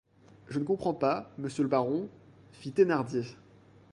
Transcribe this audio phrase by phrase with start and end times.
[0.47, 2.09] Je ne comprends pas, monsieur le baron,
[2.53, 3.21] fît Thénardier.